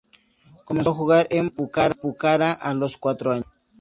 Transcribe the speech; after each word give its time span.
Comenzó 0.65 0.89
a 0.89 0.93
jugar 0.95 1.27
en 1.29 1.51
Pucará 1.51 2.53
a 2.53 2.73
los 2.73 2.97
cuatro 2.97 3.33
años. 3.33 3.45